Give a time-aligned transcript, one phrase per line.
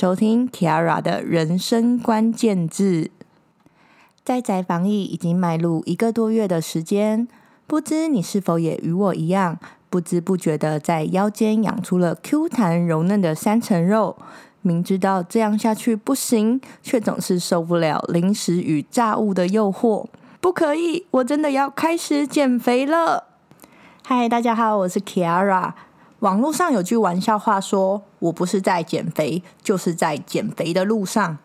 [0.00, 3.10] 收听 Kiara 的人生关键字。
[4.24, 7.28] 在宅防疫已经迈入一个多月的时间，
[7.66, 9.58] 不知你是否也与我一样，
[9.90, 14.16] 不知不觉的在腰间养出了 Q 弹柔嫩的三层肉？
[14.62, 20.06] 明知道这样下去不行，却总是受不了零食与炸物的诱惑。
[20.40, 23.24] 不可以，我真的要开始减肥了。
[24.02, 25.74] 嗨，大家好，我是 Kiara。
[26.20, 31.38] 网络上有句玩笑话说：“我不是在减肥，就是在减肥的路上。”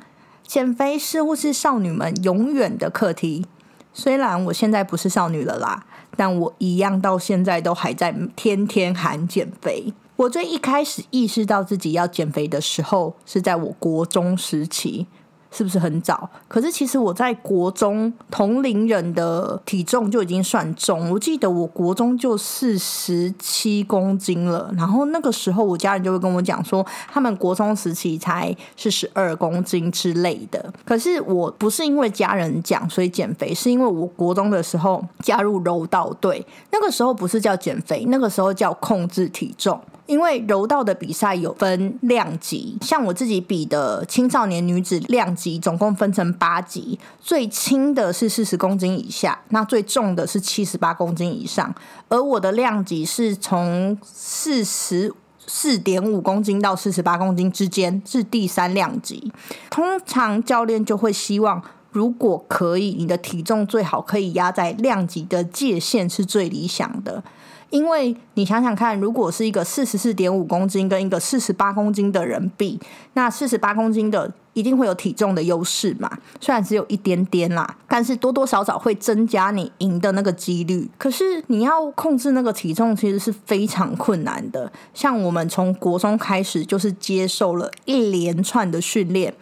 [0.46, 3.46] 减肥似乎是少女们永远的课题。
[3.94, 5.86] 虽然我现在不是少女了啦，
[6.18, 9.94] 但我一样到现在都还在天天喊减肥。
[10.18, 15.08] 我最一开始意识到自己要减肥的时候，是在我国中时期。
[15.55, 16.30] 是不是很早？
[16.50, 21.09] 可是其实我在国中同龄人的体重就已经算重。
[21.09, 30.73] 我记得我国中就四十七公斤了，然后那个时候我家人就会跟我讲说，他们国中时期才是十二公斤之类的。
[30.83, 39.80] 可是我不是因为家人讲所以减肥，是因为我国中的时候加入柔道队，那个时候不是叫减肥，那个时候叫控制体重。
[40.06, 51.73] 因为柔道的比赛有分量级，像我自己比的青少年女子量级总共分成八级，最轻的是四十公斤以下，那最重的是七十八公斤以上。
[52.08, 55.11] 而我的量级是从四十
[55.48, 59.31] 四点五公斤到四十八公斤之间，是第三量级。
[59.72, 61.61] 通常教练就会希望，
[61.92, 67.23] 如果可以，你的体重最好可以压在量级的界限是最理想的。
[67.69, 72.80] 因为你想想看，如果是一个四十四点五公斤跟一个四十八公斤的人比，
[73.13, 76.09] 那四十八公斤的一定会有体重的优势嘛？
[76.39, 80.89] 虽然只有一点点啦，但是多多少少会增加你赢的那个几率。
[80.98, 84.71] 可是你要控制那个体重，其实是非常困难的。
[84.93, 89.33] 像我们从国中开始，就是接受了一连串的训练。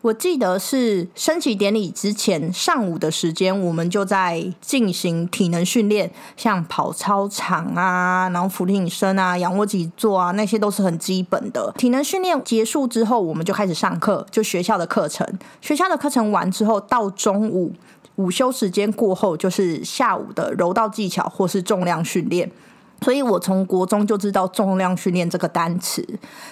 [0.00, 11.74] 我记得是升旗典礼之前上午的时间，我们就在进行体能训练，像跑操场啊，然后俯卧撑啊、仰卧起坐啊，那些都是很基本的。
[11.76, 15.26] 体能训练结束之后，我们就开始上课，就学校的课程。
[15.60, 17.72] 学校的课程完之后，到中午
[18.14, 22.48] 午休时间过后，就是下午的柔道技巧或是重量训练。
[23.02, 26.06] 所以我从国中就知道重量训练这个单词，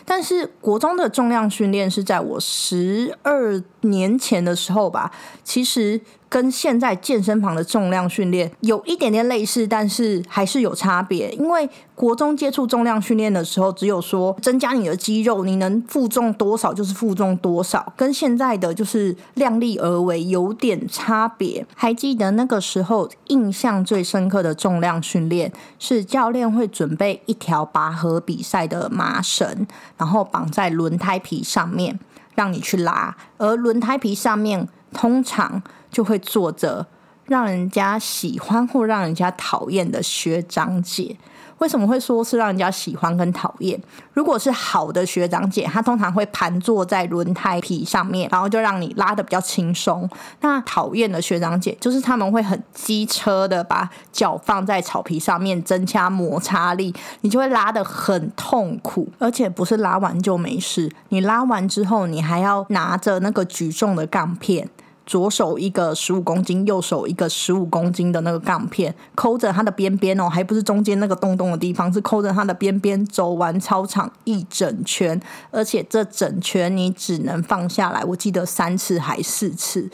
[0.04, 5.10] 但是国中的重量训练是在我十二年前的时候吧，
[5.42, 6.00] 其实。
[6.28, 11.30] 跟现在健身房的重量训练有一点点类似，但是还是有差别。
[11.32, 21.64] 因为国中接触重量训练的时候，只有说增加你的肌肉，你能负重多少就是负重多少，跟现在的就是量力而为有点差别。
[21.74, 29.66] 还记得那个时候印象最深刻的重量训练是教练会准备一条拔河比赛的麻绳，
[29.96, 31.98] 然后绑在轮胎皮上面
[32.34, 35.62] 让你去拉，而轮胎皮上面通常。
[35.88, 36.86] 就会坐着
[37.24, 41.16] 让人家喜欢或让人家讨厌的学长姐。
[41.56, 43.80] 为什么会说是让人家喜欢跟讨厌？
[44.12, 50.06] 如果是好的学长姐，她通常会盘坐在轮胎皮上面，然后就让你拉的比较轻松。
[50.42, 59.08] 那讨厌的学长姐，就是他们会很机车的把脚放在草皮上面，增加摩擦力，你就会拉的很痛苦。
[59.18, 64.68] 而且不是拉完就没事，你拉完之后，你还要拿着那个举重的杠片。
[65.06, 75.20] 左手一个十五公斤，右手一个十五公斤的那个杠片，抠着它的边边哦，还不是中间那个洞洞的地方，是抠着它的边边走完操场一整圈，
[75.52, 79.88] 而且这整圈你只能放下来，我记得三次还四次。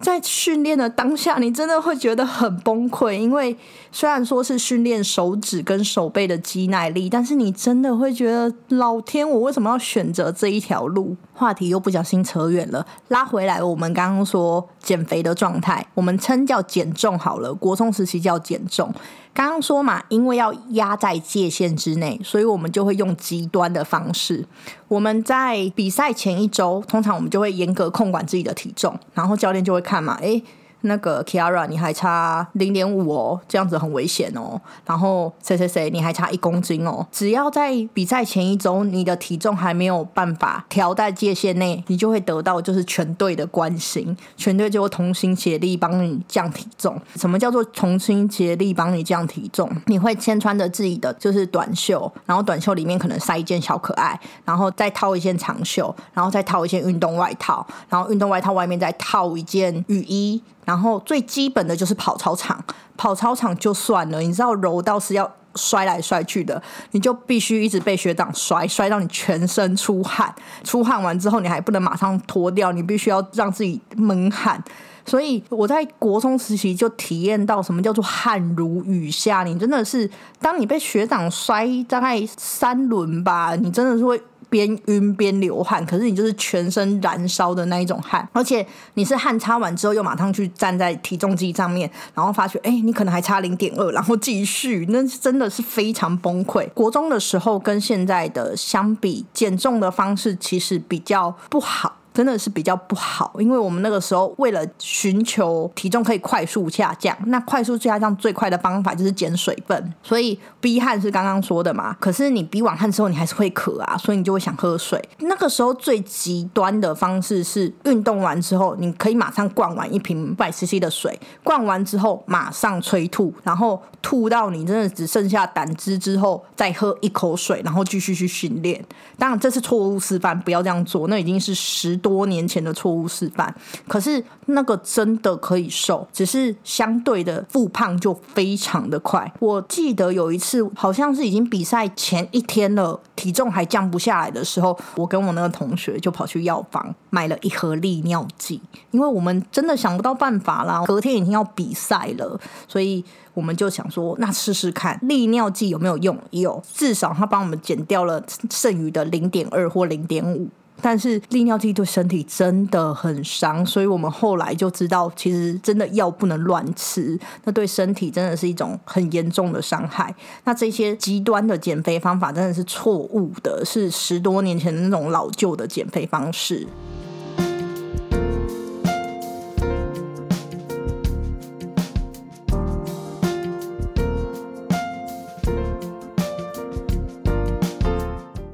[0.00, 3.56] 在训练的当下，你真的会觉得很崩溃，因为
[3.90, 11.16] 虽然说是训练手指跟手背的肌耐力，但是你真的会觉得，老天，我为什么要选择这一条路？
[11.34, 17.52] 话题又不小心扯远了，拉回来，我们刚刚说减肥的状态，我们称叫减重好了。
[17.52, 18.92] 国中时期叫减重。
[19.34, 24.44] 刚刚说嘛，因为要压在界限之内，所以我们就会用极端的方式。
[24.88, 30.42] 我们在比赛前一周，通常我们就会严格控管自己的体重，然后教练就会看嘛，诶。
[30.82, 34.60] 那个 Kiara，你还差零点五哦，这样子很危险哦。
[34.86, 37.06] 然后谁谁谁，你还差一公斤哦。
[37.10, 47.00] 只要在比赛前一周，你的体重还没有办法调在界限内，你就会得到就是全队的关心，全队就会同心协力帮你降体重。
[47.16, 49.70] 什么叫做同心协力帮你降体重？
[49.86, 60.42] 你会先穿着自己的就是短袖，然后短袖里面可能塞一件小可爱，然后再套一件长袖，然后再套一件运动外套，然后运动外套外面再套一件雨衣。
[60.68, 62.62] 然后最基本的就是跑操场，
[62.94, 64.20] 跑操场就算了。
[64.20, 70.34] 你知道柔道是要摔来摔去的，你就必须一直被学长摔，摔到你全身出汗。
[70.62, 74.62] 出汗完之后，你还不能马上脱掉，你必须要让自己闷汗。
[75.06, 79.44] 所以我在国中时期就体验到什么叫做汗如雨下。
[79.44, 84.22] 你真的是，当你被学长摔大概三轮吧，你真的是会。
[84.48, 96.68] 边晕边流汗，可是你就是全身燃烧的那一种汗，而且你是汗擦完之后又马上去站在体重机上面，然后发觉哎，你可能还差零点二，然后继续，那真的是非常崩溃。
[96.70, 101.97] 国中的时候跟现在的相比，减重的方式其实比较不好。
[102.18, 111.96] 真的是比较不好，因为我们那个时候为了寻求体重可以快速下降，那快速下降最快的方法就是减水分，所以逼汗是刚刚说的嘛。
[112.00, 115.00] 可是你逼完汗之后，你还是会渴啊，所以你就会想喝水。
[115.18, 128.84] 那个时候最极端的方式是运动完之后，你可以马上灌完一瓶百 CC 的水，灌完之后马上催吐，然后吐到你真的只剩下胆汁之后，再喝一口水，然后继续去训练。
[129.16, 132.07] 当然这是错误示范，不要这样做，那已经是十多。
[132.08, 133.54] 多年前的错误示范，
[133.86, 139.30] 可是那个真的可以瘦，只是相对的复胖就非常的快。
[139.38, 148.60] 我记得有一次，好像是已经比赛前一天了，体重还降不下来的时候，我跟我那个同学就跑去药房买了一盒利尿剂，
[148.90, 156.18] 因为我们真的想不到办法啦，隔天已经要比赛了，所以我们就想说，那试试看利尿剂有没有用？
[156.30, 160.48] 有，至少它帮我们减掉了剩余的零点二或零点五。
[160.80, 170.14] 但是利尿剂对身体真的很伤，所以我们后来就知道，其实真的药不能乱吃，那对身体真的是一种很严重的伤害。
[170.44, 176.66] 那这些极端的减肥方法真的是错误的，是十多年前的那种老旧的减肥方式。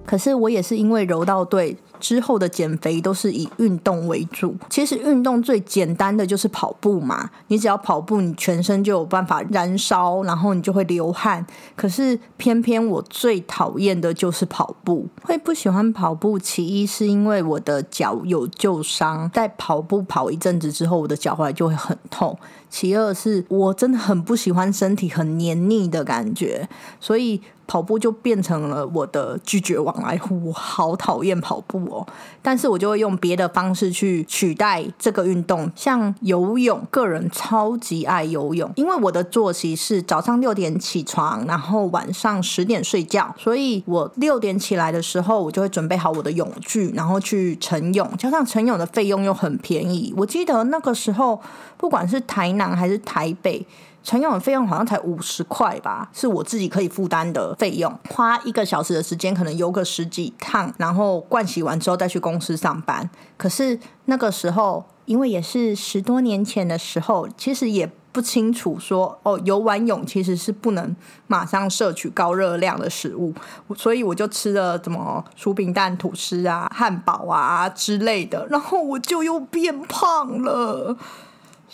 [0.06, 1.76] 可是我也是因为柔道队。
[2.00, 4.54] 之后的减肥都是以运动为主。
[4.68, 11.44] 其实运动最简单的就是跑步嘛，你只要跑步，你全身就有办法燃烧，然后你就会流汗。
[11.76, 15.08] 可是偏偏我最讨厌的就是跑步。
[15.22, 22.38] 会不喜欢跑步，其一是因为我的脚有旧伤，在跑步跑一阵子之后，我的脚踝就会很痛。
[22.68, 26.68] 其二是我真的很不喜欢身体很黏腻的感觉，
[27.00, 27.40] 所以。
[27.66, 32.06] 跑步就变成了我的拒绝往来户，我好讨厌跑步哦。
[32.42, 48.08] 但是我就会用别的方式去取代这个运动，像游泳，个人超级爱游泳，因为我的作息是早上六点起床，然后晚上十点睡觉，所以我六点起来的时候，我就会准备好我的泳具，然后去晨泳。
[48.18, 51.40] 加上晨泳的费用又很便宜，我记得那个时候，
[51.76, 53.66] 不管是台南还是台北。
[54.04, 57.98] 晨泳的费用好像才五十块吧，是我自己可以负担的费用。
[58.10, 63.08] 花一个小时的时间，可能游个十几趟，然后盥洗完之后再去公司上班。
[63.38, 70.94] 可是那个时候，因为也是十多年前的时候，其实也不清楚说哦，游完泳其实是不能
[71.26, 73.32] 马上摄取高热量的食物，
[73.74, 80.94] 所以我就吃了什么薯饼蛋吐司啊、汉堡啊之类的，然后我就又变胖了。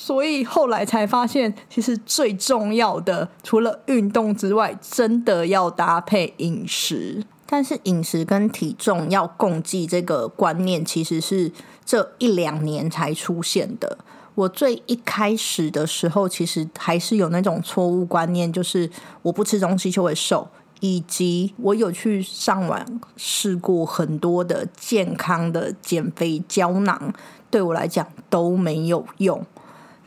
[0.02, 7.22] 所以后来才发现，其实最重要的除了运动之外，真的要搭配饮食。
[7.44, 11.52] 但是饮食跟体重要共计这个观念，其实是
[11.84, 13.98] 这一两年才出现的。
[14.34, 18.88] 我最一开始的时候，其实还是有那种错误观念，就是
[19.20, 20.48] 我不吃东西就会瘦，
[20.80, 22.82] 以及我有去上网
[23.18, 27.12] 试过很多的健康的减肥胶囊，
[27.50, 29.44] 对我来讲都没有用。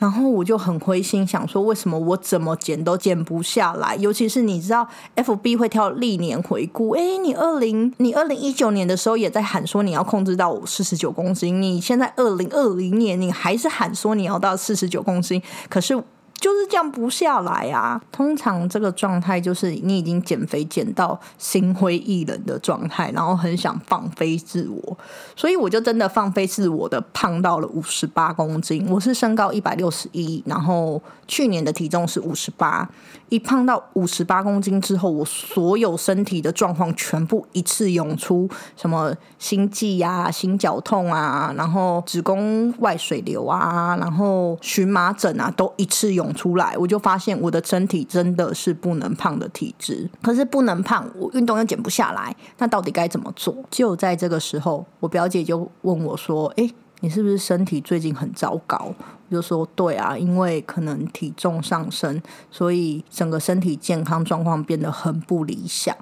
[0.03, 3.95] 然后我就很灰心，想说为什么我怎么减都减不下来？
[3.95, 16.03] 尤其是你知道，F B 会跳历年回顾，哎，你二零你二零一九年的时候也在喊说你要控制到四十九公斤，你现在二零二零年你还是喊说你要到四十九公斤，可是。
[16.44, 18.02] 就是降不下来啊！
[18.12, 24.98] 通常这个状态就是你已经减肥减到心灰意冷的状态，然后很想放飞自我，
[25.38, 28.86] 所以我就真的放飞自我的胖到了五十八公斤。
[28.90, 32.90] 我是身高一百六十一，然后去年的体重是五十八。
[33.30, 46.75] 一胖到五十八公斤之后，我所有身体的状况全部一次涌出，什么心悸呀、心绞痛啊，然后子宫外水流啊，然后荨麻疹啊，都一次涌出来。
[46.78, 53.56] 我就发现我的身体真的是不能胖的体质，可是不能胖，我运动又减不下来，那到底该怎么做？
[53.70, 56.70] 就在这个时候，我表姐就问我说：“哎。”
[57.04, 58.78] 你是不是身体最近很糟糕？”
[59.28, 65.94] 我就说：“对啊，因为可能体重上升，所以整个身体健康状况变得很不理想。”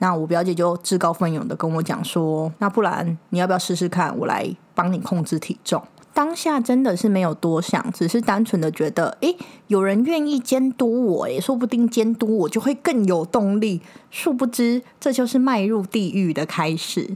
[0.00, 4.16] 那我表姐就自告奋勇的跟我讲说：“那不然你要不要试试看？
[4.16, 5.82] 我来帮你控制体重。”
[6.16, 13.82] 当下真的是没有多想，只是单纯的觉得，诶，有人愿意监督我，诶，说不定监督我就会更有动力。
[14.10, 17.10] 殊不知，这就是迈入地狱的开始。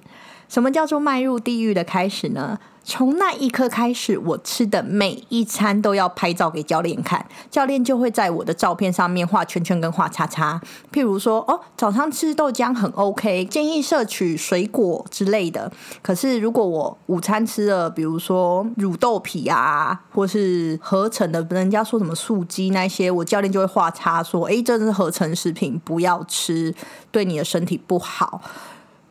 [0.50, 2.59] 什么叫做迈入地狱的开始呢？
[2.83, 10.61] 从那一刻开始，我吃的每一餐都要拍照给教练看，教练就会在我的照片上面画圈圈跟画叉叉。
[10.92, 15.71] 譬如说，哦，早上吃豆浆很 OK，建议摄取水果之类的。
[16.02, 26.75] 可是如果我午餐吃了，比如说乳豆皮啊，或是合成的，人家说什么素鸡那些，我教练就会画叉，说，哎，这是合成食品，不要吃，
[27.12, 28.40] 对你的身体不好。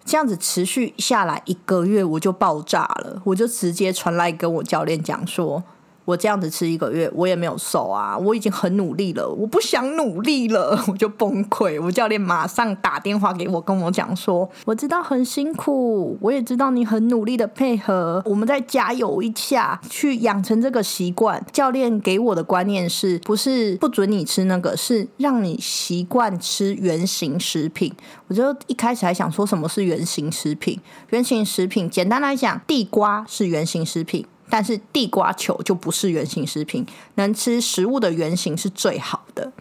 [0.09, 5.63] 这样子持续下来一个月，我就爆炸了，我就直接传来跟我教练讲说。
[6.09, 8.17] 我这样子吃一个月，我也没有瘦啊！
[8.17, 11.79] 我已经很努力了，我不想努力了， 我就崩溃。
[11.79, 27.93] 我教练马上打电话给我，跟我讲说：“我知道很辛苦，我也知道你很努力的配合，我们再加油一下，去养成这个习惯。”教练给我的观念是不是不准你吃那个，是让你习惯吃原形食品。
[28.27, 30.79] 我就一开始还想说什么是原形食品？
[31.11, 34.25] 原形食品简单来讲，地瓜是原形食品。
[34.49, 39.51] 但是地瓜球就不是圆形食品，能吃食物的圆形是最好的。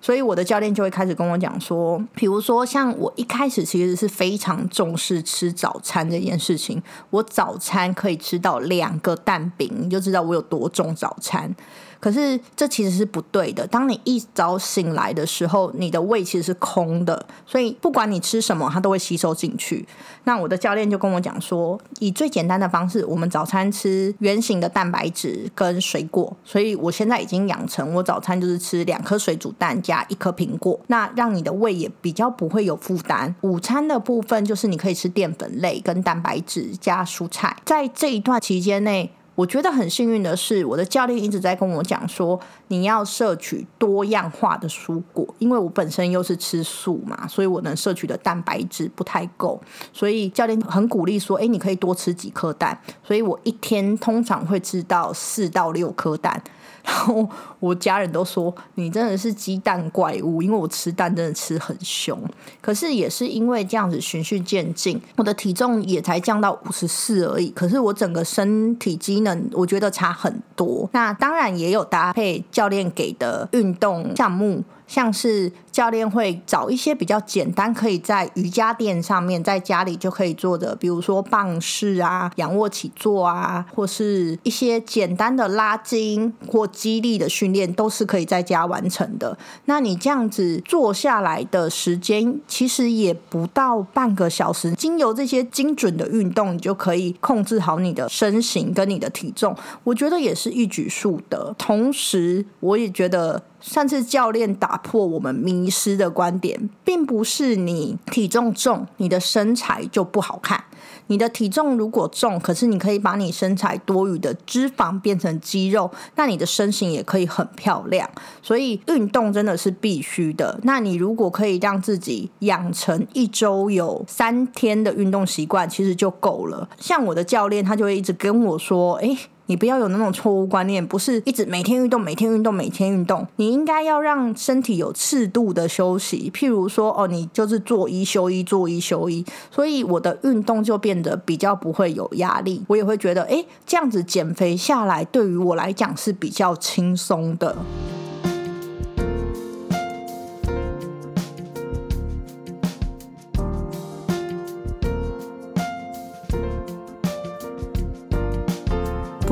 [0.00, 11.56] 所以我的教练就会开始跟我讲说，比如说像我一开始其实是非常重视吃早餐这件事情，我早餐可以吃到两个蛋饼，你就知道我有多重早餐。
[12.04, 13.66] 可是这其实是不对的。
[13.66, 19.88] 当你一早醒来的时候，你的胃其实是空的，所以不管你吃什么，它都会吸收进去。
[20.24, 26.36] 那我的教练就跟我讲说，以最简单的方式，我们早餐吃圆形的蛋白质跟水果。
[26.44, 33.34] 所以我现在已经养成，我早餐就是吃两颗水煮蛋加一颗苹果，那让你的胃也比较不会有负担。
[33.40, 39.10] 午餐的部分就是你可以吃淀粉类跟蛋白质加蔬菜，在这一段期间内。
[39.34, 42.38] 我觉得很幸运的是，我的教练一直在跟我讲说，
[42.68, 49.60] 你要摄取多样化的蔬果，因为我本身又是吃素嘛，所以我能摄取的蛋白质不太够，
[49.92, 56.42] 所以教练很鼓励说，哎，你可以多吃几颗蛋，所以我一天通常会吃到四到六颗蛋。
[56.84, 62.18] 然后我家人都说你真的是鸡蛋怪物，因为我吃蛋真的吃很凶。
[62.60, 67.48] 可是也是因为这样子循序渐进，我的体重也才降到五十四而已。
[67.50, 70.88] 可是我整个身体机能我觉得差很多。
[70.92, 74.62] 那当然也有搭配教练给的运动项目。
[74.86, 89.36] 像是教练会找一些比较简单，可以在瑜伽垫上面在家里就可以做的，比如说棒式啊、仰卧起坐啊，或是一些简单的拉筋或肌力的训练，都是可以在家完成的。
[89.64, 94.70] 那你这样子做下来的时间，其实也不到半个小时。
[94.74, 99.52] 经由这些精准的运动，你就可以控制好你的身形跟你的体重，
[99.82, 101.52] 我觉得也是一举数得。
[101.58, 103.42] 同时，我也觉得。
[103.64, 110.64] 上次教练打破我们迷失的观点，并不是你体重重，你的身材就不好看。
[111.08, 118.08] 你的体重如果重，可是你可以把你身材多余的脂肪变成肌肉，那你的身形也可以很漂亮。
[118.42, 120.58] 所以运动真的是必须的。
[120.62, 126.68] 那你如果可以让自己养成一周有三天的运动习惯，其实就够了。
[126.78, 129.16] 像我的教练，他就会一直跟我说：“诶。
[129.46, 133.26] 你不要有那种错误观念，不是一直每天运动、每天运动、每天运动。
[133.36, 139.24] 你应该要让身体有适度的休息，譬如说，哦，你就是做一休一，做一休一。
[139.50, 147.56] 所以我的运动就变得比较不会有压力，我也会觉得，哎，这样子减肥下来，对于我来讲是比较轻松的。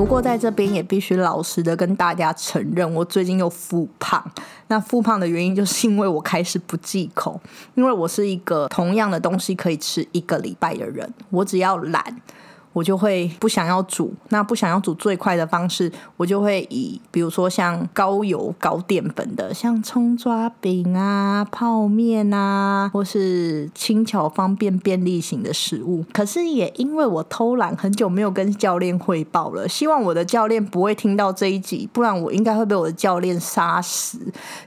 [0.03, 4.21] 不过在这边也必须老实的跟大家承认，我最近又复胖。
[4.67, 7.41] 那复胖的原因就是因为我开始不忌口，
[7.77, 12.21] 因为我是一个同样的东西可以吃一个礼拜的人，我只要懒。
[12.73, 26.03] 我就会不想要煮，那不想要煮最快的方式，我就会以比如说像高油高淀粉的，像葱抓饼啊、泡面啊，或是轻巧方便便利型的食物。
[26.15, 34.19] 可是也因为我偷懒，很久没有跟教练汇报了，希望我的教练不会听到这一集，不然我应该会被我的教练杀死。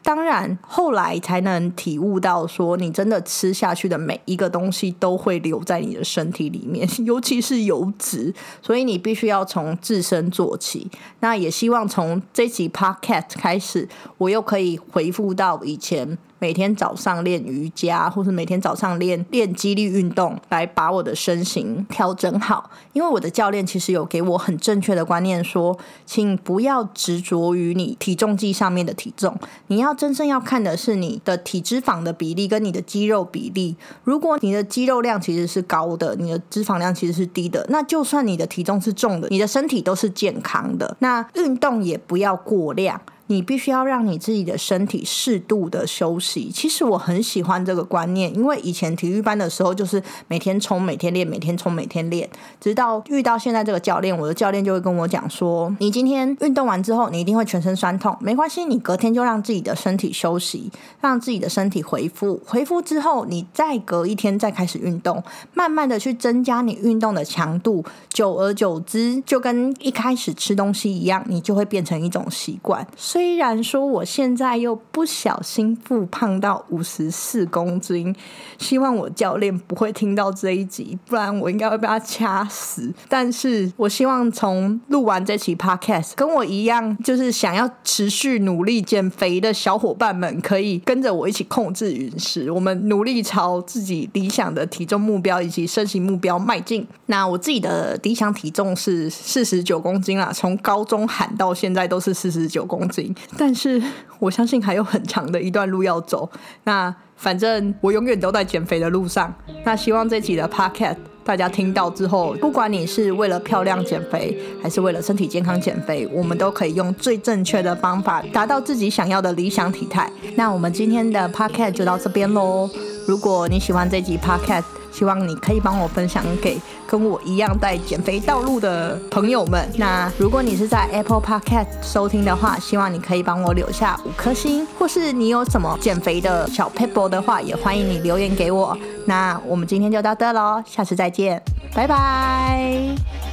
[0.04, 7.92] 当然后来才能体悟到，说你真的吃下去的每一个东西都会留在你的身体里面， 尤其是油。
[7.98, 10.90] 值，所以你必须要从自身做起。
[11.20, 13.88] 那也希望从这集 podcast 开始，
[14.18, 16.18] 我又可以回复到以前。
[16.39, 22.70] 每天早上练瑜伽，或是每天早上练练肌力运动，来把我的身形调整好。
[22.94, 29.38] 因为我的教练其实有给我很正确的观念，说，请不要执着于你体重计上面的体重，
[29.68, 33.75] 你要真正要看的是你的体脂肪的比例跟你的肌肉比例。
[34.04, 40.96] 如果你的肌肉量其实是高的，你的脂肪量其实是低的，那就算你的体重是重的，你的身体都是健康的。
[41.00, 43.01] 那运动也不要过量。
[43.27, 46.51] 你必须要让你自己的身体适度的休息。
[46.53, 52.29] 其实我很喜欢这个观念，因为以前体育班的时候就是每天冲、每天练、每天冲、每天练，
[52.60, 62.39] 直到遇到现在这个教练，我的教练就会跟我讲说：“你今天运动完之后，你一定会全身酸痛，没关系，你隔天就让自己的身体休息，让自己的身体恢复。
[62.46, 72.86] 恢复之后，你再隔一天再开始运动，慢慢的去增加你运动的强度，久而久之，就跟一开始吃东西一样，你就会变成一种习惯。”
[73.16, 78.14] 虽然说我现在又不小心复胖到五十四公斤，
[78.58, 82.94] 希望我教练不会听到这一集，不然我应该会被他掐死。
[83.08, 96.86] 但是我希望从录完这期 podcast，跟我一样就是想要持续努力减肥的小伙伴们，可以跟着我一起控制饮食，我们努力朝自己理想的体重目标以及身形目标迈进。
[97.06, 103.05] 那我自己的理想体重是四十九公斤啦，从高中喊到现在都是四十九公斤。
[103.38, 103.82] 但是
[104.20, 106.30] 我相信还有很长的一段路要走。
[106.64, 109.34] 那反正我永远都在减肥的路上。
[109.64, 120.12] 那希望这集的 podcast 大家听到之后，不管你是为了漂亮减肥，还是为了身体健康减肥，我们都可以用最正确的方法达到自己想要的理想体态。
[120.36, 122.70] 那我们今天的 podcast 就到这边喽。
[123.08, 124.64] 如果你喜欢这集 podcast，
[124.96, 129.70] 希望你可以帮我分享给跟我一样在减肥道路的朋友们。
[129.75, 138.77] 那如果你是在 Apple Podcast 收听的话，希望你可以帮我留下五颗星，或是你有什么减肥的小 paper 的话，也欢迎你留言给我。
[139.05, 141.42] 那我们今天就到这喽，下次再见，
[141.74, 143.25] 拜拜。